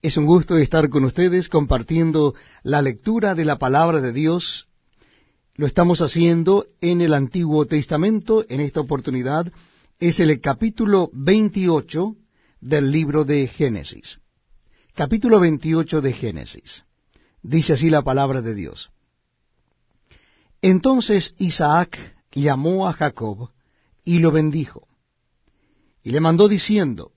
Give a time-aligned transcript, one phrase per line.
[0.00, 4.68] Es un gusto estar con ustedes compartiendo la lectura de la palabra de Dios.
[5.56, 8.44] Lo estamos haciendo en el Antiguo Testamento.
[8.48, 9.50] En esta oportunidad
[9.98, 12.14] es el capítulo 28
[12.60, 14.20] del libro de Génesis.
[14.94, 16.84] Capítulo 28 de Génesis.
[17.42, 18.92] Dice así la palabra de Dios.
[20.62, 21.98] Entonces Isaac
[22.30, 23.50] llamó a Jacob
[24.04, 24.86] y lo bendijo.
[26.04, 27.10] Y le mandó diciendo,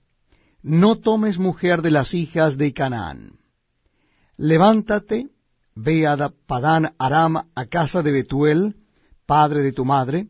[0.62, 3.38] no tomes mujer de las hijas de Canaán.
[4.36, 5.28] Levántate,
[5.74, 8.76] ve a Padán Aram a casa de Betuel,
[9.26, 10.28] padre de tu madre,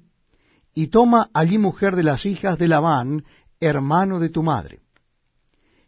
[0.75, 3.25] y toma allí mujer de las hijas de Labán,
[3.61, 4.81] hermano de tu madre.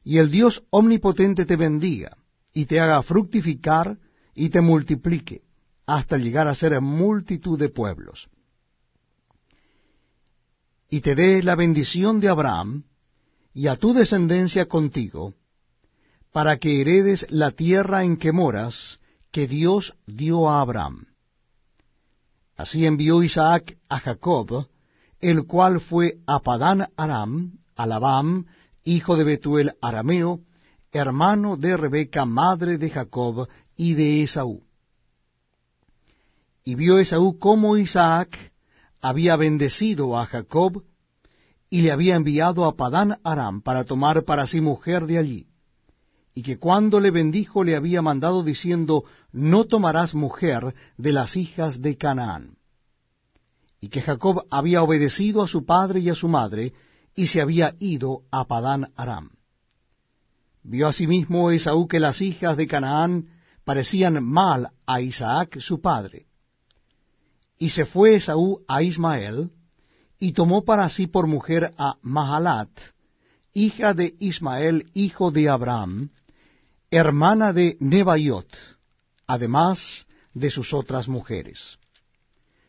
[0.02, 2.16] Y el Dios omnipotente te bendiga,
[2.52, 3.98] y te haga fructificar,
[4.34, 5.42] y te multiplique,
[5.86, 8.28] hasta llegar a ser multitud de pueblos.
[10.90, 12.84] Y te dé la bendición de Abraham,
[13.54, 15.34] y a tu descendencia contigo,
[16.32, 21.06] para que heredes la tierra en que moras, que Dios dio a Abraham.
[22.56, 24.66] Así envió Isaac a Jacob,
[25.20, 28.46] el cual fue a Padán Aram, a Labam,
[28.84, 30.40] hijo de Betuel arameo,
[30.92, 34.62] hermano de Rebeca, madre de Jacob, y de Esaú.
[36.64, 38.52] Y vio Esaú cómo Isaac
[39.00, 40.82] había bendecido a Jacob,
[41.70, 45.46] y le había enviado a Padán Aram para tomar para sí mujer de allí,
[46.34, 51.80] y que cuando le bendijo le había mandado diciendo, no tomarás mujer de las hijas
[51.80, 52.56] de Canaán.
[53.80, 56.72] Y que Jacob había obedecido a su padre y a su madre,
[57.14, 59.30] y se había ido a Padán Aram.
[60.64, 63.28] Vio asimismo Esaú que las hijas de Canaán
[63.64, 66.26] parecían mal a Isaac su padre.
[67.58, 69.50] Y se fue Esaú a Ismael,
[70.24, 72.70] y tomó para sí por mujer a Mahalat,
[73.52, 76.08] hija de Ismael, hijo de Abraham,
[76.90, 78.48] hermana de Nebaiot,
[79.26, 81.78] además de sus otras mujeres.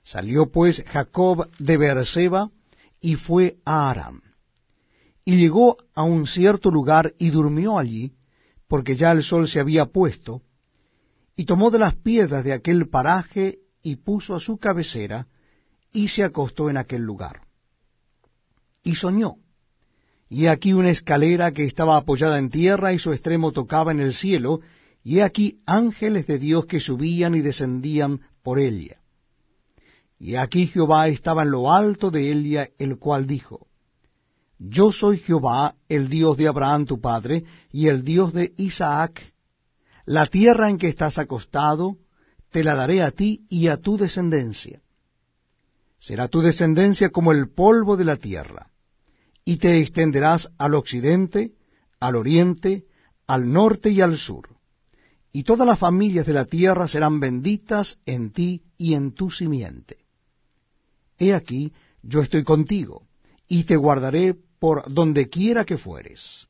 [0.03, 2.52] Salió pues Jacob de Beerseba
[2.99, 4.21] y fue a Aram.
[5.23, 8.11] Y llegó a un cierto lugar y durmió allí,
[8.67, 10.42] porque ya el sol se había puesto,
[11.38, 15.30] y tomó de las piedras de aquel paraje y puso a su cabecera,
[15.94, 17.45] y se acostó en aquel lugar
[18.85, 19.35] y soñó.
[20.29, 24.13] Y aquí una escalera que estaba apoyada en tierra y su extremo tocaba en el
[24.13, 24.61] cielo,
[25.03, 29.01] y aquí ángeles de Dios que subían y descendían por ella.
[30.17, 33.67] Y aquí Jehová estaba en lo alto de ella, el cual dijo,
[34.57, 39.33] Yo soy Jehová, el Dios de Abraham tu padre, y el Dios de Isaac.
[40.05, 41.97] La tierra en que estás acostado,
[42.52, 44.81] te la daré a ti y a tu descendencia.
[45.99, 48.71] Será tu descendencia como el polvo de la tierra
[49.45, 51.54] y te extenderás al occidente,
[52.00, 52.86] al oriente,
[53.28, 54.50] al norte y al sur.
[55.32, 59.98] Y todas las familias de la tierra serán benditas en ti y en tu simiente.
[61.20, 63.08] He aquí, yo estoy contigo,
[63.48, 66.48] y te guardaré por donde quiera que fueres.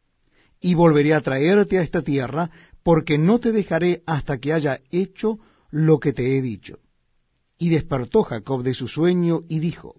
[0.61, 2.49] Y volveré a traerte a esta tierra,
[2.81, 5.39] porque no te dejaré hasta que haya hecho
[5.69, 6.79] lo que te he dicho.
[7.57, 9.95] Y despertó Jacob de su sueño y dijo,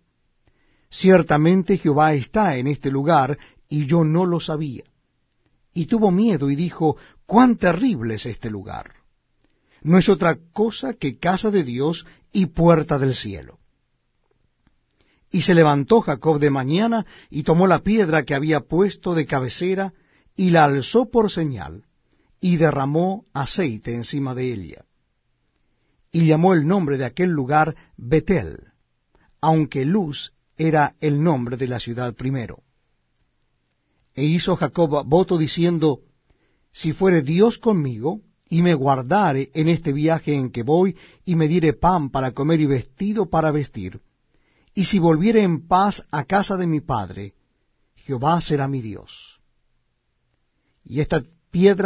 [0.90, 3.38] Ciertamente Jehová está en este lugar,
[3.68, 4.84] y yo no lo sabía.
[5.72, 8.94] Y tuvo miedo y dijo, cuán terrible es este lugar.
[9.82, 13.58] No es otra cosa que casa de Dios y puerta del cielo.
[15.30, 19.92] Y se levantó Jacob de mañana y tomó la piedra que había puesto de cabecera
[20.34, 21.84] y la alzó por señal
[22.40, 24.84] y derramó aceite encima de ella.
[26.12, 28.72] Y llamó el nombre de aquel lugar Betel,
[29.40, 32.62] aunque Luz era el nombre de la ciudad primero.
[34.14, 36.00] E hizo Jacob voto diciendo,
[36.72, 41.48] Si fuere Dios conmigo, y me guardare en este viaje en que voy, y me
[41.48, 44.00] diere pan para comer y vestido para vestir,
[44.74, 47.34] y si volviere en paz a casa de mi padre,
[47.94, 49.40] Jehová será mi Dios.
[50.84, 51.84] Y esta piedra